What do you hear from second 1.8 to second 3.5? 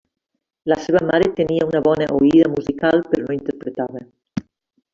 bona oïda musical, però no